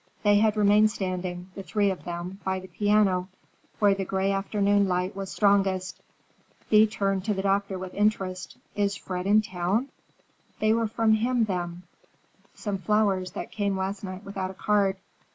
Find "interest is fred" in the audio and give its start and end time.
7.93-9.27